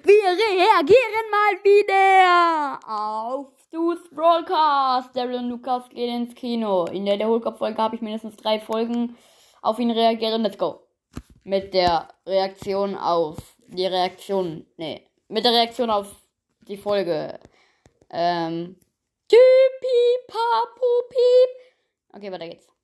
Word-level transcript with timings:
Wir 0.00 0.14
reagieren 0.14 1.30
mal 1.30 1.58
wieder 1.64 2.78
auf 2.88 3.48
Stu's 3.66 4.08
Broadcast. 4.10 5.14
Daryl 5.16 5.38
und 5.38 5.48
Lukas 5.48 5.88
gehen 5.88 6.22
ins 6.22 6.36
Kino. 6.36 6.84
In 6.84 7.04
der, 7.04 7.16
der 7.16 7.26
Hohlkopf-Folge 7.26 7.82
habe 7.82 7.96
ich 7.96 8.00
mindestens 8.00 8.36
drei 8.36 8.60
Folgen 8.60 9.16
auf 9.60 9.80
ihn 9.80 9.90
reagieren. 9.90 10.42
Let's 10.42 10.56
go. 10.56 10.86
Mit 11.42 11.74
der 11.74 12.06
Reaktion 12.24 12.94
auf 12.94 13.38
die 13.66 13.86
Reaktion. 13.86 14.66
Nee. 14.76 15.04
Mit 15.26 15.44
der 15.44 15.52
Reaktion 15.52 15.90
auf 15.90 16.14
die 16.60 16.76
Folge. 16.76 17.40
Ähm. 18.10 18.76
Typi, 19.28 20.26
Papu, 20.28 21.08
Piep. 21.10 22.14
Okay, 22.14 22.30
weiter 22.30 22.48
geht's. 22.48 22.77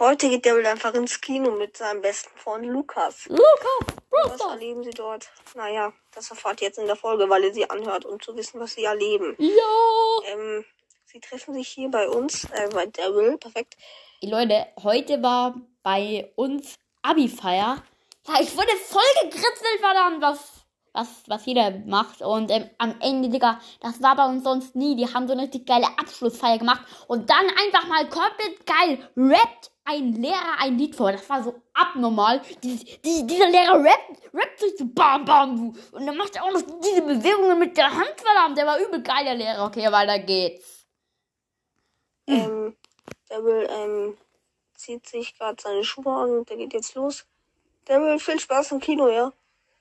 Heute 0.00 0.28
geht 0.28 0.44
Daryl 0.44 0.66
einfach 0.66 0.92
ins 0.94 1.20
Kino 1.20 1.52
mit 1.52 1.76
seinem 1.76 2.02
besten 2.02 2.36
Freund 2.36 2.66
Lukas. 2.66 3.26
Lukas, 3.26 3.94
Was 4.10 4.40
erleben 4.40 4.82
sie 4.82 4.90
dort? 4.90 5.30
Naja, 5.54 5.92
das 6.12 6.30
erfahrt 6.30 6.60
ihr 6.60 6.66
jetzt 6.66 6.78
in 6.78 6.86
der 6.86 6.96
Folge, 6.96 7.28
weil 7.28 7.44
ihr 7.44 7.54
sie 7.54 7.70
anhört, 7.70 8.04
um 8.04 8.20
zu 8.20 8.36
wissen, 8.36 8.58
was 8.58 8.72
sie 8.74 8.82
erleben. 8.82 9.36
Ja. 9.38 10.32
Ähm, 10.32 10.64
sie 11.04 11.20
treffen 11.20 11.54
sich 11.54 11.68
hier 11.68 11.90
bei 11.90 12.08
uns, 12.08 12.42
äh, 12.50 12.68
bei 12.72 12.86
Daryl, 12.86 13.38
perfekt. 13.38 13.76
Ey, 14.20 14.30
Leute, 14.30 14.66
heute 14.82 15.22
war 15.22 15.54
bei 15.84 16.28
uns 16.34 16.74
Abi-Feier. 17.02 17.80
Ja, 18.26 18.40
ich 18.40 18.56
wurde 18.56 18.72
voll 18.88 19.02
gekritzelt, 19.22 19.78
verdammt, 19.78 20.20
was, 20.20 20.53
was, 20.94 21.24
was 21.26 21.44
jeder 21.44 21.70
macht. 21.86 22.22
Und 22.22 22.50
ähm, 22.50 22.70
am 22.78 22.94
Ende, 23.00 23.28
Digga, 23.28 23.60
das 23.80 24.00
war 24.00 24.16
bei 24.16 24.24
uns 24.26 24.44
sonst 24.44 24.74
nie. 24.74 24.96
Die 24.96 25.12
haben 25.12 25.26
so 25.26 25.34
eine 25.34 25.42
richtig 25.42 25.66
geile 25.66 25.86
Abschlussfeier 25.98 26.58
gemacht. 26.58 26.82
Und 27.08 27.28
dann 27.28 27.46
einfach 27.62 27.86
mal 27.88 28.08
komplett 28.08 28.64
geil 28.64 28.98
rappt 29.16 29.70
ein 29.84 30.12
Lehrer 30.14 30.58
ein 30.60 30.78
Lied 30.78 30.96
vor. 30.96 31.12
Das 31.12 31.28
war 31.28 31.42
so 31.42 31.60
abnormal. 31.74 32.40
Dieses, 32.62 32.84
die, 33.02 33.26
dieser 33.26 33.48
Lehrer 33.48 33.84
rappt, 33.84 34.34
rappt 34.34 34.58
sich 34.58 34.78
so 34.78 34.86
bam, 34.86 35.24
bam, 35.24 35.56
du. 35.56 35.96
Und 35.96 36.06
dann 36.06 36.16
macht 36.16 36.36
er 36.36 36.44
auch 36.44 36.52
noch 36.52 36.62
diese 36.80 37.02
Bewegungen 37.02 37.58
mit 37.58 37.76
der 37.76 37.90
Hand, 37.90 38.14
verdammt. 38.16 38.56
Der 38.56 38.66
war 38.66 38.78
übel 38.78 39.02
geil, 39.02 39.24
der 39.24 39.34
Lehrer. 39.34 39.66
Okay, 39.66 39.90
weiter 39.92 40.18
geht's. 40.20 40.86
Ähm, 42.26 42.74
Daryl, 43.28 43.68
ähm, 43.70 44.16
zieht 44.74 45.06
sich 45.06 45.36
gerade 45.36 45.60
seine 45.60 45.84
Schuhe 45.84 46.14
an 46.14 46.30
und 46.38 46.48
der 46.48 46.56
geht 46.56 46.72
jetzt 46.72 46.94
los. 46.94 47.26
Daryl, 47.84 48.18
viel 48.18 48.40
Spaß 48.40 48.72
im 48.72 48.80
Kino, 48.80 49.08
ja? 49.08 49.32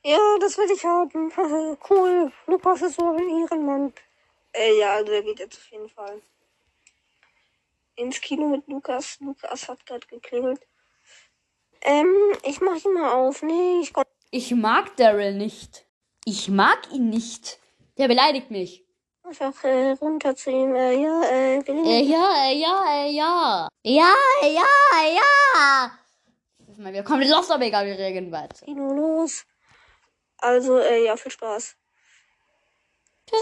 Ja, 0.04 0.20
das 0.40 0.58
will 0.58 0.70
ich 0.72 0.84
haben. 0.84 1.32
cool. 1.90 2.32
Lukas 2.48 2.82
ist 2.82 2.96
so 2.96 3.10
ein 3.10 3.20
Ehrenmann. 3.42 3.94
Äh, 4.54 4.78
ja, 4.80 4.94
also 4.96 5.12
er 5.12 5.24
geht 5.24 5.40
jetzt 5.40 5.58
auf 5.58 5.72
jeden 5.72 5.90
Fall 5.90 6.22
ins 7.96 8.20
Kino 8.22 8.48
mit 8.50 8.68
Lukas. 8.68 9.18
Lukas 9.20 9.68
hat 9.70 9.86
gerade 9.86 10.06
geklingelt. 10.08 10.62
Ähm, 11.82 12.14
ich 12.44 12.60
mach 12.62 12.84
ihn 12.84 12.94
mal 12.94 13.14
auf. 13.14 13.42
Nee, 13.44 13.80
ich 13.82 13.94
komm. 13.94 14.04
Ich 14.32 14.52
mag 14.54 14.96
Daryl 14.98 15.34
nicht. 15.34 15.86
Ich 16.26 16.50
mag 16.50 16.80
ihn 16.92 17.10
nicht. 17.10 17.60
Der 17.98 18.08
beleidigt 18.08 18.50
mich. 18.52 18.84
Einfach 19.24 19.64
äh, 19.64 19.92
runter 19.92 20.36
zu 20.36 20.50
ihm. 20.50 20.76
Äh, 20.76 20.94
ja, 21.02 21.22
äh, 21.24 21.68
will 21.68 21.86
Äh, 21.86 22.02
ich- 22.02 22.10
ja, 22.10 22.50
äh, 22.50 22.58
ja, 22.58 22.84
äh, 23.06 23.12
ja. 23.12 23.68
Ja, 23.84 24.14
äh, 24.42 24.54
ja, 24.54 24.64
äh, 25.02 25.16
ja. 25.16 26.00
Das 26.60 26.70
ist 26.70 26.80
mal 26.80 26.92
wieder 26.92 27.04
komplett 27.04 27.30
los, 27.30 27.50
aber 27.52 27.66
egal, 27.66 27.86
wir 27.86 27.98
reagieren 27.98 28.32
weiter. 28.32 28.66
Kino 28.66 28.92
los. 28.94 29.46
Also, 30.44 30.78
äh, 30.78 31.06
ja, 31.06 31.16
viel 31.16 31.32
Spaß. 31.32 31.78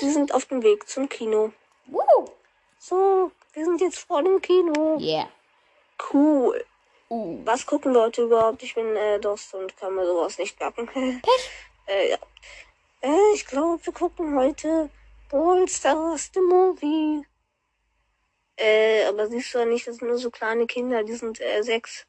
Sie 0.02 0.12
sind 0.12 0.36
auf 0.36 0.46
dem 0.46 0.62
Weg 0.62 0.88
zum 0.88 1.10
Kino. 1.10 1.52
Woo. 1.88 2.30
So, 2.78 3.32
wir 3.54 3.66
sind 3.66 3.82
jetzt 3.82 3.98
vor 3.98 4.22
dem 4.22 4.40
Kino. 4.40 5.00
Yeah. 5.00 5.28
Cool. 6.14 6.64
Uh. 7.10 7.42
Was 7.44 7.66
gucken 7.66 7.94
wir 7.96 8.02
heute 8.02 8.22
überhaupt? 8.22 8.62
Ich 8.62 8.76
bin 8.76 8.96
äh, 8.96 9.20
Dost 9.20 9.52
und 9.56 9.76
kann 9.78 9.96
mir 9.96 10.06
sowas 10.06 10.38
nicht 10.38 10.60
merken. 10.60 10.88
äh, 11.88 12.12
ja. 12.12 12.18
Äh, 13.02 13.34
ich 13.34 13.48
glaube, 13.48 13.84
wir 13.84 13.94
gucken 13.94 14.38
heute 14.38 14.92
Brawl 15.30 15.68
Stars 15.68 16.30
The 16.36 16.42
Movie. 16.42 17.26
Äh, 18.58 19.06
aber 19.06 19.28
siehst 19.28 19.56
du 19.56 19.58
ja 19.58 19.66
nicht, 19.66 19.88
das 19.88 19.96
sind 19.96 20.08
nur 20.08 20.20
so 20.20 20.30
kleine 20.30 20.68
Kinder, 20.68 21.04
die 21.04 21.16
sind 21.16 21.42
äh, 21.42 21.64
sechs 21.64 22.06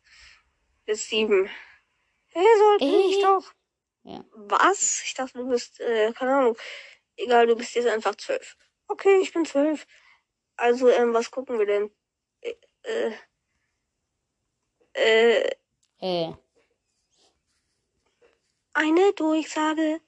bis 0.85 1.09
sieben. 1.09 1.49
Hey, 2.29 2.47
sollten 2.59 2.85
Äh. 2.85 3.07
ich 3.09 3.23
doch. 3.23 3.53
Ja. 4.05 4.25
Was? 4.35 5.03
Ich 5.05 5.15
dachte, 5.15 5.39
du 5.39 5.49
bist, 5.49 5.81
äh, 5.81 6.13
keine 6.13 6.35
Ahnung. 6.37 6.57
Egal, 7.17 7.47
du 7.47 7.57
bist 7.57 7.75
jetzt 7.75 7.87
einfach 7.89 8.15
zwölf. 8.17 8.57
Okay, 8.89 9.21
ich 9.23 9.33
bin 9.33 9.45
zwölf. 9.45 9.87
Also, 10.57 10.89
ähm, 10.89 11.15
was 11.15 11.31
gucken 11.31 11.59
wir 11.59 11.67
denn? 11.67 11.91
Äh, 12.41 12.55
äh, 12.83 13.13
äh, 14.95 15.51
Äh. 16.01 16.33
eine 18.75 19.13
Durchsage. 19.15 20.01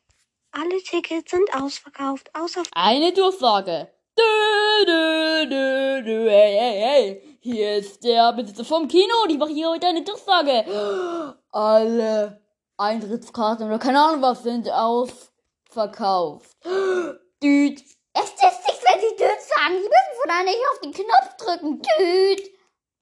Alle 0.50 0.82
Tickets 0.82 1.31
sind 1.31 1.53
ausverkauft, 1.55 2.31
außer 2.34 2.62
Eine 2.72 3.12
Durchsage. 3.12 3.93
Dö, 4.16 4.84
dö, 4.87 5.47
dö, 5.49 6.03
dö, 6.05 6.31
hey, 6.31 6.56
hey, 6.59 6.81
hey. 6.81 7.38
Hier 7.41 7.76
ist 7.76 8.05
der 8.05 8.32
Besitzer 8.32 8.65
vom 8.65 8.87
Kino 8.88 9.12
und 9.25 9.31
ich 9.31 9.38
mache 9.38 9.53
hier 9.53 9.69
heute 9.69 9.87
eine 9.88 10.03
Durchsage. 10.05 10.65
Alle 11.50 12.44
Eintrittskarten 12.77 13.67
oder 13.67 13.79
keine 13.79 14.03
Ahnung 14.03 14.23
was 14.23 14.43
sind 14.43 14.69
ausverkauft. 14.69 16.57
Düt. 17.43 17.81
Es 18.17 18.25
ist 18.25 18.43
nicht, 18.43 18.83
wenn 18.85 19.01
sie 19.01 19.17
Düt 19.17 19.41
sagen. 19.41 19.75
Sie 19.75 19.89
müssen 19.89 20.21
von 20.23 20.31
einer 20.31 20.45
nicht 20.45 20.61
auf 20.73 20.81
den 20.81 20.93
Knopf 20.93 21.37
drücken. 21.37 21.83
Düt. 21.99 22.51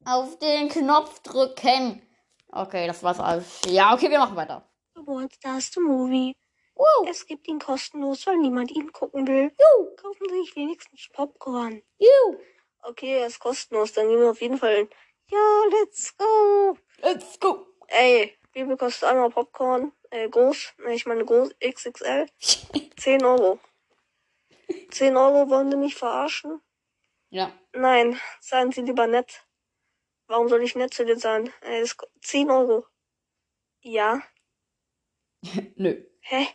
Auf 0.05 0.39
den 0.39 0.69
Knopf 0.69 1.21
drücken. 1.21 2.03
Okay, 2.51 2.87
das 2.87 3.03
war's 3.03 3.21
alles. 3.21 3.61
Ja, 3.67 3.95
okay, 3.95 4.11
wir 4.11 4.19
machen 4.19 4.37
weiter. 4.37 4.69
Stars 5.33 5.71
The 5.73 5.81
Movie. 5.81 6.37
Woo. 6.75 7.07
Es 7.09 7.27
gibt 7.27 7.49
ihn 7.49 7.59
kostenlos, 7.59 8.27
weil 8.27 8.39
niemand 8.39 8.71
ihn 8.71 8.93
gucken 8.93 9.27
will. 9.27 9.53
Juhu. 9.59 9.97
Kaufen 9.97 10.27
Sie 10.29 10.41
sich 10.43 10.57
wenigstens 10.57 11.09
Popcorn. 11.13 11.83
Juhu. 11.99 12.39
Okay, 12.83 13.21
er 13.21 13.27
ist 13.29 13.39
kostenlos, 13.39 13.93
dann 13.93 14.09
gehen 14.09 14.21
wir 14.21 14.31
auf 14.31 14.41
jeden 14.41 14.59
Fall 14.59 14.77
hin. 14.77 14.89
Ja, 15.31 15.63
let's 15.71 16.17
go. 16.17 16.77
Let's 16.99 17.39
go. 17.39 17.67
Ey, 17.87 18.37
wie 18.53 18.65
viel 18.65 18.77
kostet 18.77 19.09
einmal 19.09 19.31
Popcorn? 19.31 19.93
Äh, 20.11 20.29
groß? 20.29 20.75
Ich 20.91 21.07
meine 21.07 21.25
groß, 21.25 21.51
XXL. 21.61 22.27
10 22.97 23.25
Euro. 23.25 23.59
10 24.91 25.17
Euro 25.17 25.49
wollen 25.51 25.71
Sie 25.71 25.77
mich 25.77 25.95
verarschen? 25.95 26.61
Ja. 27.31 27.53
Nein, 27.73 28.21
seien 28.41 28.73
Sie 28.73 28.83
lieber 28.83 29.07
nett. 29.07 29.47
Warum 30.27 30.49
soll 30.49 30.63
ich 30.63 30.75
nett 30.77 30.95
zu 30.95 31.05
dir 31.05 31.19
sein? 31.19 31.53
Äh, 31.63 31.81
das 31.81 31.97
ko- 31.97 32.07
10 32.21 32.51
Euro. 32.51 32.87
Ja. 33.81 34.23
Nö. 35.77 36.03
Hä? 36.21 36.47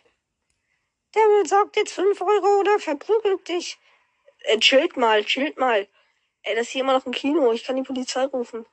Daryl 1.12 1.46
sagt 1.46 1.76
jetzt 1.76 1.92
5 1.92 2.20
Euro 2.20 2.60
oder 2.60 2.78
verprügelt 2.78 3.48
dich. 3.48 3.78
Äh, 4.44 4.58
chillt 4.58 4.96
mal, 4.96 5.24
chillt 5.24 5.58
mal. 5.58 5.88
Ey, 6.42 6.54
das 6.54 6.66
ist 6.66 6.70
hier 6.72 6.82
immer 6.82 6.92
noch 6.92 7.06
ein 7.06 7.12
Kino. 7.12 7.52
Ich 7.52 7.64
kann 7.64 7.76
die 7.76 7.82
Polizei 7.82 8.24
rufen. 8.24 8.66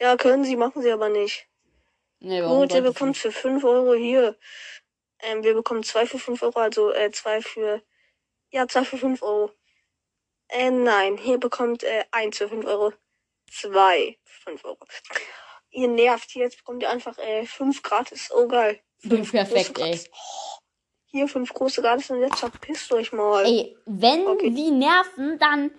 Ja, 0.00 0.16
können 0.16 0.44
Sie, 0.44 0.56
machen 0.56 0.82
Sie 0.82 0.90
aber 0.90 1.08
nicht. 1.08 1.48
Nee, 2.22 2.40
warum 2.42 2.60
Gut, 2.60 2.72
ihr 2.74 2.82
bekommt 2.82 3.16
für 3.16 3.32
5 3.32 3.64
Euro 3.64 3.94
hier. 3.94 4.36
Ähm, 5.20 5.42
wir 5.42 5.54
bekommen 5.54 5.82
zwei 5.82 6.06
für 6.06 6.18
5 6.18 6.42
Euro, 6.42 6.60
also 6.60 6.92
äh, 6.92 7.10
zwei 7.10 7.40
für. 7.42 7.82
Ja, 8.50 8.68
zwei 8.68 8.84
für 8.84 8.98
5 8.98 9.22
Euro. 9.22 9.52
Äh, 10.48 10.70
nein, 10.70 11.16
hier 11.18 11.38
bekommt 11.38 11.82
äh, 11.82 12.04
eins 12.12 12.38
für 12.38 12.48
5 12.48 12.64
Euro. 12.66 12.92
Zwei 13.50 14.18
für 14.24 14.50
5 14.50 14.64
Euro. 14.64 14.78
Ihr 15.70 15.88
nervt 15.88 16.30
hier, 16.30 16.44
jetzt 16.44 16.58
bekommt 16.58 16.82
ihr 16.82 16.90
einfach 16.90 17.18
äh, 17.18 17.44
5 17.44 17.82
gratis. 17.82 18.30
Oh 18.32 18.46
geil. 18.46 18.80
Fünf 18.98 19.32
perfekt, 19.32 19.74
große 19.74 19.88
ey. 19.88 20.00
Hier 21.06 21.28
fünf 21.28 21.52
große 21.52 21.82
gratis 21.82 22.08
und 22.10 22.20
jetzt 22.20 22.38
verpisst 22.38 22.90
euch 22.92 23.12
mal. 23.12 23.44
Ey, 23.44 23.76
wenn 23.84 24.26
Okay. 24.26 24.50
sie 24.54 24.70
nerven, 24.70 25.38
dann 25.38 25.70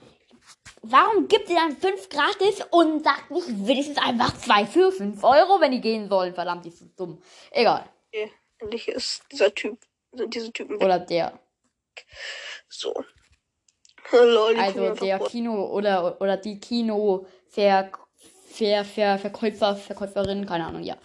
warum 0.81 1.27
gibt 1.27 1.49
ihr 1.49 1.55
dann 1.55 1.75
fünf 1.77 2.09
gratis 2.09 2.61
und 2.71 3.03
sagt 3.03 3.31
nicht 3.31 3.47
wenigstens 3.67 3.97
einfach 3.97 4.37
zwei 4.37 4.65
für 4.65 4.91
fünf 4.91 5.23
Euro, 5.23 5.59
wenn 5.61 5.71
die 5.71 5.81
gehen 5.81 6.09
sollen? 6.09 6.33
Verdammt, 6.33 6.65
die 6.65 6.71
sind 6.71 6.99
dumm. 6.99 7.21
Egal. 7.51 7.85
Okay, 8.07 8.31
endlich 8.59 8.87
ist 8.87 9.23
dieser 9.31 9.53
Typ, 9.53 9.79
sind 10.11 10.33
diese 10.33 10.51
Typen. 10.51 10.77
Oder 10.77 10.99
der. 10.99 11.39
So. 12.69 12.93
Lol, 14.11 14.55
Also 14.59 14.93
der. 14.95 15.19
Kino 15.19 15.67
oder 15.67 16.19
oder 16.21 16.37
die 16.37 16.59
Kino 16.59 17.25
Ver, 17.49 17.89
Ver, 18.47 18.83
Ver, 18.83 19.17
Verkäufer, 19.17 19.75
Verkäuferin, 19.75 20.45
keine 20.45 20.65
Ahnung, 20.65 20.83
ja. 20.83 20.97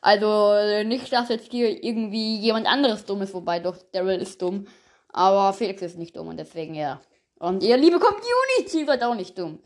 Also 0.00 0.82
nicht, 0.84 1.12
dass 1.12 1.28
jetzt 1.28 1.50
hier 1.50 1.82
irgendwie 1.82 2.38
jemand 2.38 2.66
anderes 2.66 3.04
dumm 3.04 3.22
ist, 3.22 3.32
wobei 3.34 3.60
doch 3.60 3.76
Daryl 3.92 4.20
ist 4.20 4.42
dumm. 4.42 4.66
Aber 5.08 5.52
Felix 5.52 5.82
ist 5.82 5.98
nicht 5.98 6.16
dumm 6.16 6.28
und 6.28 6.36
deswegen 6.36 6.74
ja. 6.74 7.00
Und 7.42 7.64
ihr 7.64 7.76
liebe 7.76 7.98
Community 7.98 8.86
wird 8.86 9.02
auch 9.02 9.16
nicht 9.16 9.36
dumm. 9.36 9.60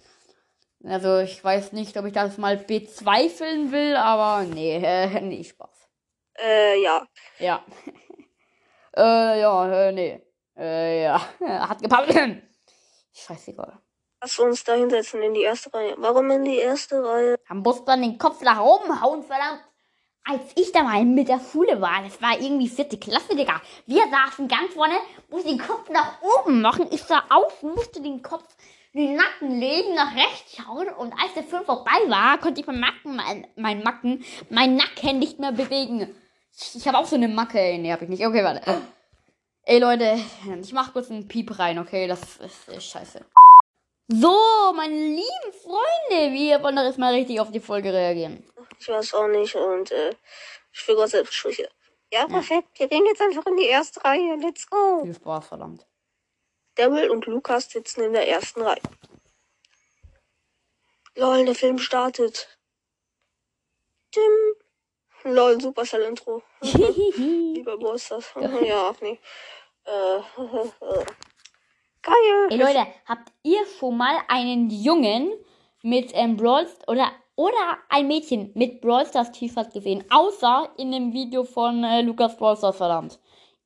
Also 0.82 1.18
ich 1.18 1.44
weiß 1.44 1.72
nicht, 1.72 1.94
ob 1.98 2.06
ich 2.06 2.14
das 2.14 2.38
mal 2.38 2.56
bezweifeln 2.56 3.70
will, 3.70 3.94
aber 3.96 4.44
nee, 4.44 4.76
äh, 4.82 5.20
nee, 5.20 5.44
Spaß. 5.44 5.86
Äh, 6.38 6.82
ja. 6.82 7.06
Ja. 7.38 7.62
äh, 8.96 9.40
ja, 9.40 9.88
äh, 9.88 9.92
nee. 9.92 10.22
Äh, 10.56 11.02
ja. 11.02 11.20
Hat 11.68 11.82
gepasst. 11.82 12.16
Scheißegal. 13.12 13.78
Lass 14.22 14.38
uns 14.38 14.64
da 14.64 14.72
hinsetzen 14.72 15.20
in 15.20 15.34
die 15.34 15.42
erste 15.42 15.74
Reihe. 15.74 15.96
Warum 15.98 16.30
in 16.30 16.44
die 16.46 16.56
erste 16.56 17.04
Reihe? 17.04 17.36
Am 17.46 17.58
muss 17.58 17.84
man 17.84 18.00
den 18.00 18.16
Kopf 18.16 18.40
nach 18.40 18.58
oben 18.58 19.02
hauen, 19.02 19.22
verdammt. 19.22 19.60
Als 20.28 20.42
ich 20.56 20.72
da 20.72 20.82
mal 20.82 21.04
mit 21.04 21.28
der 21.28 21.40
Schule 21.40 21.80
war, 21.80 22.02
das 22.02 22.20
war 22.20 22.40
irgendwie 22.40 22.68
vierte 22.68 22.98
Klasse, 22.98 23.36
Digga. 23.36 23.62
Wir 23.86 24.02
saßen 24.10 24.48
ganz 24.48 24.74
vorne, 24.74 24.94
mussten 25.30 25.50
den 25.50 25.58
Kopf 25.58 25.88
nach 25.88 26.20
oben 26.20 26.60
machen. 26.60 26.88
Ich 26.90 27.02
sah 27.02 27.22
auf, 27.30 27.62
musste 27.62 28.02
den 28.02 28.22
Kopf, 28.22 28.44
den 28.92 29.14
Nacken 29.14 29.60
legen, 29.60 29.94
nach 29.94 30.14
rechts 30.16 30.56
schauen. 30.56 30.88
Und 30.88 31.12
als 31.12 31.34
der 31.34 31.44
Film 31.44 31.64
vorbei 31.64 31.98
war, 32.08 32.38
konnte 32.38 32.60
ich 32.60 32.66
mein 32.66 32.80
Nacken, 32.80 33.16
mein, 33.16 33.46
mein 33.54 33.82
Macken, 33.84 34.24
mein 34.50 34.74
Nacken 34.74 35.20
nicht 35.20 35.38
mehr 35.38 35.52
bewegen. 35.52 36.12
Ich, 36.58 36.74
ich 36.74 36.88
habe 36.88 36.98
auch 36.98 37.06
so 37.06 37.14
eine 37.14 37.28
Macke. 37.28 37.60
Ey, 37.60 37.78
nee, 37.78 37.92
hab 37.92 38.02
ich 38.02 38.08
nicht. 38.08 38.26
Okay, 38.26 38.42
warte. 38.42 38.82
Ey, 39.62 39.78
Leute, 39.78 40.18
ich 40.60 40.72
mach 40.72 40.92
kurz 40.92 41.10
einen 41.10 41.28
Piep 41.28 41.56
rein, 41.58 41.78
okay? 41.78 42.08
Das 42.08 42.36
ist, 42.38 42.68
ist 42.68 42.86
scheiße. 42.86 43.24
So, 44.08 44.72
meine 44.74 44.94
lieben 44.94 45.52
Freunde, 45.62 46.32
wir 46.32 46.62
wollen 46.62 46.76
doch 46.76 46.84
jetzt 46.84 46.98
mal 46.98 47.12
richtig 47.12 47.40
auf 47.40 47.50
die 47.50 47.60
Folge 47.60 47.92
reagieren. 47.92 48.44
Ich 48.78 48.88
weiß 48.88 49.14
auch 49.14 49.26
nicht 49.26 49.54
und 49.56 49.90
äh, 49.90 50.14
ich 50.72 50.86
will 50.86 50.94
Gott 50.94 51.10
selbst 51.10 51.34
Sprüche. 51.34 51.68
Ja, 52.12 52.26
perfekt. 52.26 52.68
Wir 52.78 52.86
gehen 52.86 53.04
jetzt 53.06 53.20
einfach 53.20 53.44
in 53.46 53.56
die 53.56 53.66
erste 53.66 54.04
Reihe. 54.04 54.36
Let's 54.36 54.68
go. 54.70 55.02
Viel 55.02 55.14
Spaß, 55.14 55.48
verdammt. 55.48 55.86
Daryl 56.76 57.10
und 57.10 57.26
Lukas 57.26 57.68
sitzen 57.68 58.02
in 58.02 58.12
der 58.12 58.28
ersten 58.28 58.62
Reihe. 58.62 58.80
Lol, 61.16 61.44
der 61.44 61.54
Film 61.56 61.78
startet. 61.78 62.58
Dim. 64.14 65.32
Lol, 65.34 65.60
Supercell-Intro. 65.60 66.42
Lieber 66.60 67.76
Boss, 67.78 68.08
das. 68.08 68.32
ja, 68.62 68.90
ach 68.90 69.00
nee. 69.00 69.18
Äh, 69.84 70.20
Geil. 72.06 72.46
Ey 72.50 72.56
Leute, 72.56 72.86
habt 73.06 73.32
ihr 73.42 73.66
schon 73.78 73.96
mal 73.96 74.16
einen 74.28 74.70
Jungen 74.70 75.32
mit 75.82 76.12
ähm, 76.14 76.36
Brawl 76.36 76.68
oder 76.86 77.10
oder 77.34 77.78
ein 77.88 78.06
Mädchen 78.06 78.52
mit 78.54 78.80
Brawl 78.80 79.04
Stars 79.06 79.32
T-Shirt 79.32 79.72
gesehen? 79.72 80.04
Außer 80.08 80.70
in 80.76 80.92
dem 80.92 81.12
Video 81.12 81.42
von 81.42 81.82
äh, 81.82 82.02
Lukas 82.02 82.36
Brawl 82.36 82.56
Stars, 82.56 82.76
verdammt. 82.76 83.18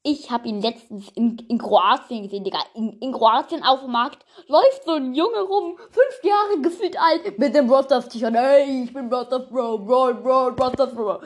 Ich 0.03 0.31
habe 0.31 0.49
ihn 0.49 0.63
letztens 0.63 1.11
in, 1.11 1.37
in 1.51 1.59
Kroatien 1.59 2.23
gesehen, 2.23 2.43
Digga. 2.43 2.61
In, 2.75 2.95
in 3.01 3.13
Kroatien 3.13 3.63
auf 3.63 3.81
dem 3.81 3.93
Markt 3.93 4.25
läuft 4.49 4.85
so 4.87 4.93
ein 4.93 5.13
Junge 5.13 5.43
rum, 5.43 5.77
fünf 5.77 6.25
Jahre 6.25 6.63
gefühlt 6.63 6.99
alt, 6.99 7.39
mit 7.39 7.55
dem 7.55 7.67
Brawl 7.67 7.85
Stars 7.85 8.09
T-Shirt. 8.09 8.35
Hey, 8.35 8.85
ich 8.85 8.93
bin 8.95 9.11
Brawl 9.11 9.27
Stars 9.27 9.51
Bro, 9.51 9.81
Brawl, 9.81 10.15
Brawl, 10.15 10.53
Brawl 10.53 10.73
Stars 10.73 10.95
Bro. 10.95 11.21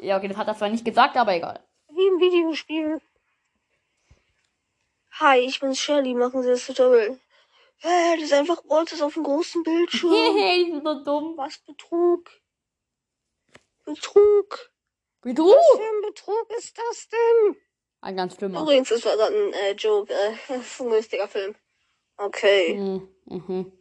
Ja, 0.00 0.16
okay, 0.16 0.26
das 0.26 0.36
hat 0.36 0.48
er 0.48 0.56
zwar 0.56 0.68
nicht 0.68 0.84
gesagt, 0.84 1.16
aber 1.16 1.32
egal. 1.32 1.60
Wie 1.90 2.08
im 2.08 2.18
Videospiel. 2.18 3.00
Hi, 5.18 5.38
ich 5.38 5.60
bin's 5.60 5.80
Shelly. 5.80 6.14
Machen 6.14 6.42
Sie 6.42 6.50
das 6.50 6.66
Tutorial. 6.66 7.18
Hä, 7.78 8.16
das 8.16 8.24
ist 8.24 8.32
einfach 8.34 8.62
Bolzers 8.62 9.00
auf 9.00 9.14
dem 9.14 9.22
großen 9.24 9.62
Bildschirm. 9.62 10.12
Hehe, 10.36 10.64
die 10.66 10.70
sind 10.72 10.84
so 10.84 11.04
dumm. 11.04 11.34
Was 11.36 11.58
Betrug? 11.58 12.30
Betrug. 13.84 14.70
Betrug. 15.22 15.56
Was 15.56 15.78
für 15.78 15.82
ein 15.82 16.02
Betrug 16.02 16.50
ist 16.58 16.76
das 16.76 17.08
denn? 17.08 17.56
Ein 18.02 18.16
ganz 18.16 18.36
schlimmer. 18.36 18.60
Übrigens, 18.60 18.90
das 18.90 19.04
war 19.06 19.16
gerade 19.16 19.34
ein 19.34 19.52
äh, 19.54 19.72
Joke. 19.72 20.12
Äh, 20.12 20.34
das 20.48 20.58
ist 20.58 20.80
ein 20.80 20.88
lustiger 20.90 21.28
Film. 21.28 21.54
Okay. 22.18 22.74
Mhm. 22.74 23.08
Mhm. 23.24 23.72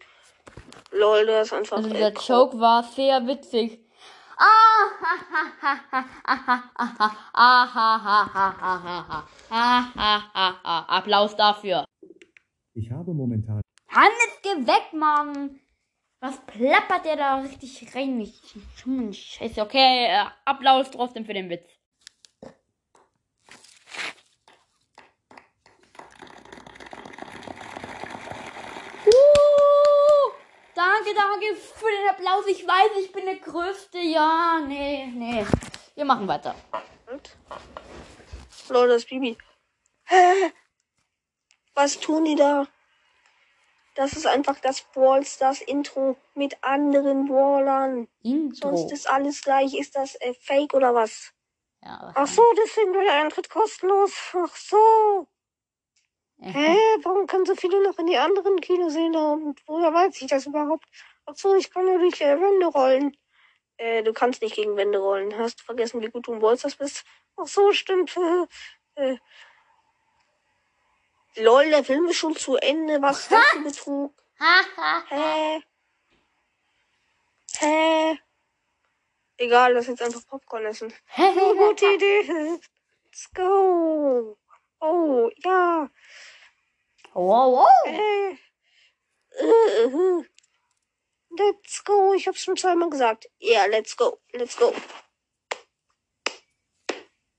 Lol, 0.91 1.25
du 1.25 1.37
hast 1.37 1.51
einfach. 1.51 1.77
Also 1.77 1.89
äh, 1.89 1.93
dieser 1.93 2.11
Joke 2.11 2.59
war 2.59 2.83
sehr 2.83 3.27
witzig. 3.27 3.84
Applaus 10.87 11.35
dafür. 11.35 11.85
Ich 12.73 12.89
habe 12.91 13.13
momentan 13.13 13.61
Hannes, 13.87 14.39
geh 14.43 14.67
weg, 14.67 14.93
Mann. 14.93 15.59
Was 16.19 16.45
plappert 16.45 17.05
der 17.05 17.15
da 17.15 17.39
richtig 17.39 17.95
rein? 17.95 18.19
Ich, 18.19 18.41
Scheiße, 19.13 19.61
okay. 19.61 20.07
Äh, 20.07 20.25
Applaus 20.43 20.91
trotzdem 20.91 21.25
für 21.25 21.33
den 21.33 21.49
Witz. 21.49 21.69
Uh, 29.05 30.31
danke, 31.15 31.56
für 31.56 31.89
den 31.89 32.09
Applaus. 32.09 32.45
Ich 32.47 32.67
weiß, 32.67 33.03
ich 33.03 33.12
bin 33.12 33.25
der 33.25 33.38
Größte. 33.38 34.00
Ja, 34.00 34.59
nee, 34.65 35.07
nee. 35.07 35.45
Wir 35.95 36.06
machen 36.06 36.27
weiter. 36.27 36.56
Und? 37.12 37.38
Lol, 38.69 38.88
das 38.88 39.03
ist 39.03 39.09
Bibi. 39.09 39.38
Hä? 40.06 40.51
Was 41.73 42.00
tun 42.00 42.25
die 42.25 42.35
da? 42.35 42.67
Das 43.95 44.13
ist 44.13 44.27
einfach 44.27 44.59
das 44.59 44.81
Brawl 44.81 45.25
Stars 45.25 45.62
Intro 45.62 46.17
mit 46.33 46.62
anderen 46.63 47.27
Brawlern. 47.27 48.07
Intro. 48.23 48.75
Sonst 48.75 48.91
ist 48.91 49.09
alles 49.09 49.41
gleich. 49.41 49.73
Ist 49.73 49.95
das 49.95 50.15
äh, 50.15 50.33
Fake 50.33 50.73
oder 50.73 50.94
was? 50.94 51.31
Ja, 51.81 52.11
Ach 52.15 52.27
so, 52.27 52.44
deswegen 52.57 52.94
wird 52.94 53.06
der 53.06 53.21
Eintritt 53.21 53.50
kostenlos. 53.50 54.11
Ach 54.33 54.56
so. 54.56 55.27
Hä? 56.39 56.75
Warum 57.03 57.27
können 57.27 57.45
so 57.45 57.55
viele 57.55 57.81
noch 57.83 57.97
in 57.97 58.07
die 58.07 58.17
anderen 58.17 58.59
Kinosäle? 58.59 59.19
Und 59.19 59.61
woher 59.67 59.93
weiß 59.93 60.21
ich 60.21 60.27
das 60.27 60.45
überhaupt? 60.45 60.85
Ach 61.25 61.35
so, 61.35 61.55
ich 61.55 61.71
kann 61.71 61.87
ja 61.87 61.97
durch 61.97 62.21
äh, 62.21 62.39
Wände 62.39 62.67
rollen. 62.67 63.17
Äh, 63.77 64.03
du 64.03 64.13
kannst 64.13 64.41
nicht 64.41 64.55
gegen 64.55 64.75
Wände 64.75 64.99
rollen. 64.99 65.37
Hast 65.37 65.59
du 65.61 65.63
vergessen, 65.63 66.01
wie 66.01 66.09
gut 66.09 66.27
du 66.27 66.33
im 66.33 66.39
Bolsters 66.39 66.75
bist? 66.75 67.03
Ach 67.37 67.47
so, 67.47 67.71
stimmt. 67.73 68.15
äh. 68.95 69.17
Lol, 71.37 71.69
der 71.69 71.83
Film 71.83 72.05
ist 72.07 72.17
schon 72.17 72.35
zu 72.35 72.57
Ende. 72.57 73.01
Was 73.01 73.25
für 73.27 73.41
Betrug? 73.63 74.13
Ha, 74.39 74.61
ha, 74.77 75.03
Hä? 75.09 75.63
Hä? 77.57 78.19
Egal, 79.37 79.73
lass 79.73 79.87
jetzt 79.87 80.01
einfach 80.01 80.25
Popcorn 80.27 80.65
essen. 80.65 80.93
Oh, 81.17 81.55
gute 81.69 81.85
Idee. 81.93 82.59
Let's 83.05 83.29
go. 83.33 84.37
Oh, 84.87 85.29
ja. 85.43 85.89
Wow, 87.13 87.57
wow. 87.57 87.67
Äh, 87.85 88.37
äh, 89.39 89.85
äh. 89.85 90.25
Let's 91.37 91.83
go. 91.83 92.13
Ich 92.13 92.27
hab's 92.27 92.43
schon 92.43 92.55
zweimal 92.55 92.89
gesagt. 92.89 93.27
Ja, 93.39 93.61
yeah, 93.61 93.65
let's 93.65 93.97
go. 93.97 94.19
Let's 94.31 94.55
go. 94.55 94.73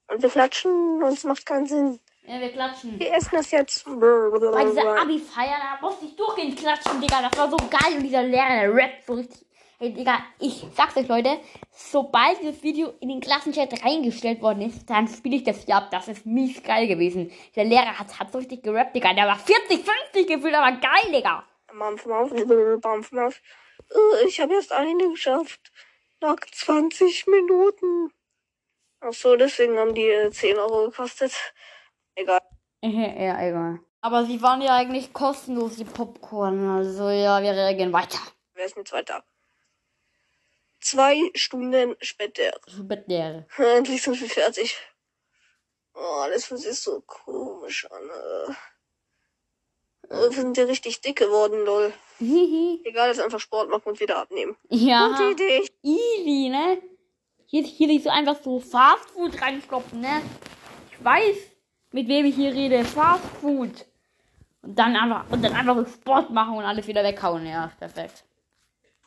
Und 0.09 0.23
wir 0.23 0.31
klatschen, 0.31 1.01
sonst 1.01 1.25
macht 1.25 1.47
keinen 1.47 1.67
Sinn. 1.67 2.01
Ja, 2.23 2.41
wir 2.41 2.51
klatschen. 2.51 2.99
Wir 2.99 3.15
essen 3.15 3.31
das 3.33 3.51
jetzt. 3.53 3.85
Bei 3.85 4.65
dieser 4.65 5.01
Abi-Feier, 5.01 5.59
da 5.59 5.79
musste 5.81 6.07
ich 6.07 6.17
durchgehend 6.17 6.59
klatschen, 6.59 7.01
Digga. 7.01 7.29
Das 7.29 7.39
war 7.39 7.51
so 7.51 7.57
geil. 7.57 7.97
Und 7.97 8.03
dieser 8.03 8.23
Lehrer, 8.23 8.61
der 8.61 8.75
rappt 8.75 9.07
so 9.07 9.15
richtig. 9.15 9.46
Hey, 9.79 9.93
Digga, 9.93 10.25
ich 10.39 10.65
sag's 10.75 10.97
euch, 10.97 11.07
Leute. 11.07 11.39
Sobald 11.71 12.41
dieses 12.41 12.63
Video 12.63 12.95
in 13.01 13.11
den 13.11 13.21
Klassenchat 13.21 13.85
reingestellt 13.85 14.41
worden 14.41 14.63
ist, 14.63 14.89
dann 14.89 15.07
spiele 15.07 15.37
ich 15.37 15.45
das 15.45 15.67
hier 15.67 15.77
ab. 15.77 15.91
Das 15.91 16.09
ist 16.09 16.25
mies 16.25 16.63
geil 16.63 16.87
gewesen. 16.87 17.31
Der 17.55 17.65
Lehrer 17.65 17.99
hat, 17.99 18.19
hat 18.19 18.33
so 18.33 18.39
richtig 18.39 18.63
gerappt, 18.63 18.97
Digga. 18.97 19.13
Der 19.13 19.27
war 19.27 19.39
40, 19.39 19.85
50 19.85 20.27
gefühlt, 20.27 20.55
aber 20.55 20.79
geil, 20.79 21.13
Digga. 21.13 21.45
Mampf, 21.75 22.07
Mampf, 22.07 22.33
Mampf, 22.83 23.13
Mampf. 23.13 23.43
Äh, 23.91 24.27
Ich 24.27 24.41
habe 24.41 24.55
erst 24.55 24.73
eine 24.73 25.11
geschafft. 25.11 25.71
Nach 26.23 26.37
20 26.37 27.27
Minuten. 27.27 28.11
Ach 29.01 29.13
so, 29.13 29.37
deswegen 29.37 29.79
haben 29.79 29.95
die 29.95 30.09
äh, 30.09 30.31
10 30.31 30.57
Euro 30.57 30.89
gekostet. 30.89 31.33
Egal. 32.15 32.41
ja, 32.83 33.47
egal. 33.47 33.81
Aber 34.01 34.25
sie 34.25 34.41
waren 34.41 34.63
ja 34.63 34.75
eigentlich 34.75 35.13
kostenlos, 35.13 35.77
die 35.77 35.85
Popcorn. 35.85 36.67
Also 36.67 37.11
ja, 37.11 37.43
wir 37.43 37.53
reagieren 37.53 37.93
weiter. 37.93 38.21
Wer 38.55 38.65
ist 38.65 38.77
jetzt 38.79 38.93
weiter? 38.93 39.23
Zwei 40.81 41.31
Stunden 41.35 41.97
später. 42.01 42.53
Bitte. 42.79 43.47
Endlich 43.57 44.03
sind 44.03 44.21
wir 44.21 44.29
fertig. 44.29 44.77
Oh, 45.95 46.25
das 46.33 46.45
fühlt 46.45 46.61
sich 46.61 46.79
so 46.79 47.01
komisch 47.07 47.87
an. 47.91 48.57
Wir 50.09 50.31
sind 50.31 50.57
ja 50.57 50.65
richtig 50.65 51.01
dick 51.01 51.17
geworden, 51.17 51.65
lol. 51.65 51.93
Egal, 52.85 53.09
jetzt 53.09 53.21
einfach 53.21 53.41
Sport 53.41 53.69
machen 53.71 53.85
und 53.89 53.99
wieder 54.01 54.19
abnehmen. 54.19 54.57
ja. 54.69 55.09
Gute 55.09 55.31
Idee. 55.33 55.69
Easy, 55.83 56.49
ne? 56.49 56.81
Hier, 57.47 57.63
hier 57.65 57.87
nicht 57.89 58.05
so 58.05 58.11
einfach 58.11 58.37
so 58.43 58.61
Fast 58.61 59.11
Food 59.11 59.41
reinstopfen, 59.41 60.01
ne? 60.01 60.23
Ich 60.93 61.05
weiß, 61.05 61.37
mit 61.93 62.09
wem 62.09 62.27
ich 62.27 62.35
hier 62.35 62.53
rede. 62.53 62.85
Fast 62.85 63.25
Food. 63.41 63.87
Und 64.63 64.79
dann 64.79 64.97
einfach, 64.97 65.31
und 65.31 65.43
dann 65.43 65.55
einfach 65.55 65.77
so 65.77 65.85
Sport 65.87 66.31
machen 66.31 66.57
und 66.57 66.65
alles 66.65 66.87
wieder 66.87 67.03
weghauen. 67.05 67.47
Ja, 67.47 67.73
perfekt. 67.79 68.25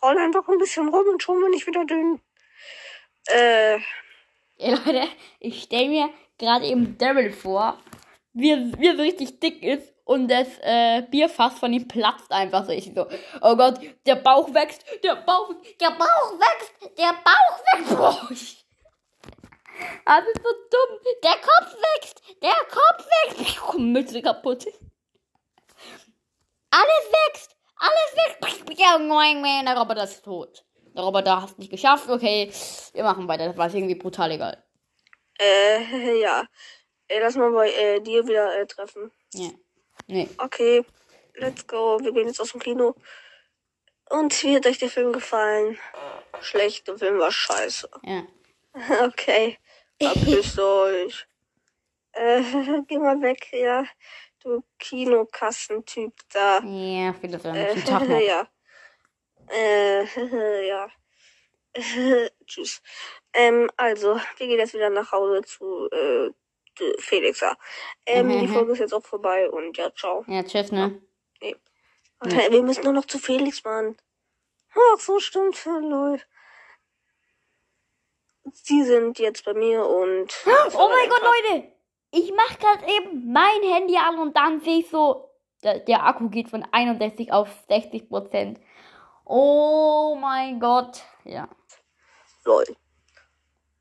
Roll 0.01 0.18
einfach 0.18 0.48
ein 0.48 0.58
bisschen 0.58 0.88
rum 0.89 1.08
und 1.10 1.22
schon 1.22 1.41
bin 1.41 1.53
ich 1.53 1.68
wieder 1.68 1.86
dünn. 1.86 2.22
Äh, 3.27 3.79
Ey, 4.62 4.72
Leute, 4.72 5.08
ich 5.39 5.63
stelle 5.63 5.88
mir 5.88 6.10
gerade 6.38 6.65
eben 6.65 6.98
Daryl 6.98 7.32
vor, 7.32 7.77
wie, 8.34 8.74
wie 8.77 8.88
er 8.88 8.98
so 8.98 9.03
richtig 9.03 9.39
dick 9.39 9.63
ist 9.63 9.94
und 10.03 10.27
das 10.27 10.48
äh, 10.62 11.03
Bierfass 11.10 11.58
von 11.60 11.72
ihm 11.72 11.88
platzt 11.88 12.29
einfach 12.32 12.65
so. 12.65 12.72
Ich 12.72 12.91
so, 12.94 13.08
oh 13.41 13.56
Gott, 13.56 13.79
der 14.06 14.15
Bauch 14.15 14.53
wächst, 14.53 14.84
der 15.03 15.15
Bauch, 15.15 15.53
der 15.79 15.91
Bauch 15.91 16.39
wächst, 16.39 16.98
der 16.98 17.13
Bauch 17.24 17.60
wächst. 17.72 17.89
Boah, 17.98 18.27
Das 20.06 20.27
ist 20.27 20.44
so 20.44 20.50
dumm. 20.72 21.00
Der 21.24 21.36
Kopf 21.36 21.75
wächst, 21.75 22.22
der 22.41 22.58
Kopf 22.70 23.08
wächst. 23.08 23.74
Mütze 23.77 24.22
kaputt. 24.22 24.68
Alles 26.72 27.12
wächst, 27.12 27.56
alles 27.79 29.00
moin, 29.00 29.65
der 29.65 29.77
Roboter 29.77 30.03
ist 30.03 30.24
tot. 30.24 30.63
der 30.95 31.03
Roboter 31.03 31.41
hast 31.41 31.59
nicht 31.59 31.71
geschafft. 31.71 32.09
Okay, 32.09 32.51
wir 32.93 33.03
machen 33.03 33.27
weiter. 33.27 33.48
Das 33.48 33.57
war 33.57 33.74
irgendwie 33.74 33.95
brutal 33.95 34.31
egal. 34.31 34.63
Äh, 35.39 36.19
ja. 36.21 36.45
Lass 37.09 37.36
mal 37.36 37.51
bei 37.51 37.71
äh, 37.71 38.01
dir 38.01 38.27
wieder 38.27 38.59
äh, 38.59 38.67
treffen. 38.67 39.12
Ja. 39.33 39.50
Nee. 40.07 40.29
Okay, 40.38 40.86
let's 41.36 41.65
go. 41.65 42.00
Wir 42.01 42.12
gehen 42.13 42.27
jetzt 42.27 42.41
aus 42.41 42.51
dem 42.51 42.62
Kino. 42.62 42.95
Und 44.09 44.43
wie 44.43 44.55
hat 44.55 44.65
euch 44.65 44.79
der 44.79 44.89
Film 44.89 45.13
gefallen? 45.13 45.77
Schlecht, 46.41 46.88
der 46.88 46.98
Film 46.98 47.19
war 47.19 47.31
scheiße. 47.31 47.89
Ja. 48.03 48.24
Okay, 49.03 49.57
verpisst 50.00 50.59
euch. 50.59 51.27
Äh, 52.13 52.43
geh 52.88 52.98
mal 53.00 53.19
weg, 53.21 53.51
ja. 53.51 53.83
Du 54.41 54.63
Kinokassentyp 54.77 56.13
da. 56.31 56.60
Ja, 56.60 57.13
viele. 57.13 57.38
Äh, 57.38 57.75
Tag 57.81 58.01
noch. 58.08 58.19
ja. 58.19 58.48
Äh, 59.50 60.03
ja. 60.67 60.89
Tschüss. 62.46 62.81
Ähm, 63.34 63.69
also, 63.77 64.19
wir 64.38 64.48
gehen 64.48 64.60
jetzt 64.60 64.74
wieder 64.74 64.89
nach 64.89 65.12
Hause 65.12 65.41
zu 65.43 65.89
äh, 65.91 66.31
Felix. 67.00 67.41
Ja. 67.41 67.55
Ähm, 68.05 68.27
Mhm, 68.27 68.39
die 68.39 68.48
mhm. 68.48 68.53
Folge 68.53 68.74
ist 68.74 68.79
jetzt 68.79 68.93
auch 68.93 69.05
vorbei 69.05 69.50
und 69.50 69.77
ja, 69.77 69.93
ciao. 69.93 70.24
Ja, 70.27 70.43
tschüss, 70.43 70.72
ne? 70.72 71.01
Okay, 72.22 72.51
wir 72.51 72.63
müssen 72.63 72.84
nur 72.84 72.93
noch 72.93 73.05
zu 73.05 73.17
Felix, 73.17 73.63
Mann. 73.63 73.96
Ach, 74.74 75.00
so 75.00 75.19
stimmt, 75.19 75.63
lol. 75.65 76.19
Sie 78.51 78.84
sind 78.84 79.19
jetzt 79.19 79.46
bei 79.46 79.53
mir 79.53 79.86
und. 79.86 80.34
Oh 80.46 80.89
mein 80.89 81.10
Gott, 81.10 81.22
Leute! 81.22 81.78
Ich 82.12 82.34
mach 82.36 82.58
grad 82.58 82.80
eben 82.88 83.32
mein 83.32 83.62
Handy 83.62 83.98
an 83.98 84.20
und 84.20 84.36
dann 84.36 84.62
sehe 84.62 84.80
ich 84.80 84.89
so, 84.89 85.30
der, 85.63 85.80
der 85.80 86.06
Akku 86.06 86.30
geht 86.30 86.50
von 86.50 86.66
61 86.72 87.32
auf 87.32 87.50
60 87.68 88.10
Prozent. 88.10 88.60
Oh 89.25 90.18
mein 90.20 90.60
Gott. 90.60 91.04
Ja. 91.24 91.48
Lol. 92.46 92.66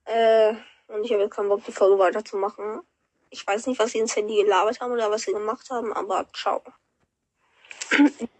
Äh, 0.04 0.54
und 0.88 1.04
ich 1.04 1.12
habe 1.12 1.22
jetzt 1.22 1.34
keinen 1.34 1.48
Bock, 1.48 1.64
die 1.64 1.72
Folge 1.72 1.98
weiterzumachen. 1.98 2.82
Ich 3.30 3.46
weiß 3.46 3.66
nicht, 3.66 3.78
was 3.78 3.92
sie 3.92 3.98
ins 3.98 4.16
Handy 4.16 4.42
gelabert 4.42 4.80
haben 4.80 4.92
oder 4.92 5.10
was 5.10 5.22
sie 5.22 5.32
gemacht 5.32 5.70
haben, 5.70 5.92
aber 5.92 6.26
ciao. 6.32 6.62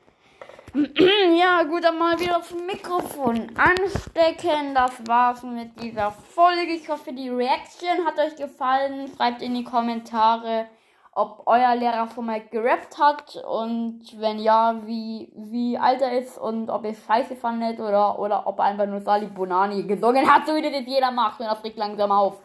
Ja, 1.39 1.63
gut, 1.63 1.85
dann 1.85 1.99
mal 1.99 2.19
wieder 2.19 2.39
das 2.39 2.53
Mikrofon 2.53 3.51
anstecken. 3.57 4.75
Das 4.75 5.07
war's 5.07 5.43
mit 5.43 5.81
dieser 5.81 6.11
Folge. 6.11 6.73
Ich 6.73 6.89
hoffe, 6.89 7.13
die 7.13 7.29
Reaction 7.29 8.05
hat 8.05 8.19
euch 8.19 8.37
gefallen. 8.37 9.11
Schreibt 9.17 9.43
in 9.43 9.55
die 9.55 9.65
Kommentare, 9.65 10.67
ob 11.13 11.43
euer 11.47 11.75
Lehrer 11.75 12.09
schon 12.15 12.27
mal 12.27 12.41
gerappt 12.41 12.99
hat 12.99 13.37
und 13.45 14.03
wenn 14.21 14.39
ja, 14.39 14.87
wie, 14.87 15.33
wie 15.35 15.77
alt 15.79 16.01
er 16.01 16.17
ist 16.19 16.39
und 16.39 16.71
ob 16.71 16.85
ihr 16.85 16.91
es 16.91 17.05
scheiße 17.05 17.35
fandet 17.37 17.81
oder, 17.81 18.19
oder 18.19 18.47
ob 18.47 18.59
er 18.59 18.67
einfach 18.67 18.87
nur 18.87 19.01
Sali 19.01 19.27
Bonani 19.27 19.83
gesungen 19.85 20.33
hat, 20.33 20.47
so 20.47 20.55
wie 20.55 20.63
das 20.63 20.87
jeder 20.87 21.11
macht 21.11 21.41
und 21.41 21.47
das 21.47 21.65
regt 21.65 21.77
langsam 21.77 22.13
auf. 22.13 22.41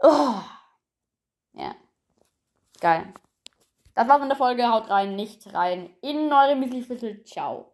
Oh. 0.00 0.34
Ja. 1.52 1.74
Geil. 2.80 3.12
Das 3.98 4.06
war's 4.06 4.20
mit 4.20 4.30
der 4.30 4.36
Folge. 4.36 4.70
Haut 4.70 4.88
rein, 4.90 5.16
nicht 5.16 5.52
rein. 5.52 5.90
In 6.02 6.32
eure 6.32 6.54
Müsli-Schüssel. 6.54 7.24
Ciao. 7.24 7.72